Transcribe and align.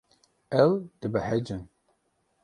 Ew 0.63 0.71
dibehecin. 0.99 1.63